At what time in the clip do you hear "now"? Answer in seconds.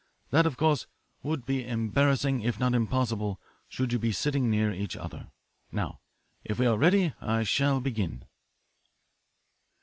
5.71-5.99